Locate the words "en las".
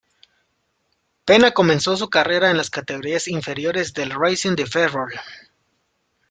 2.49-2.71